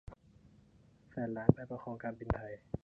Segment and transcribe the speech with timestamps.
[1.11, 2.53] แสนล้านไปประคองการบินไทย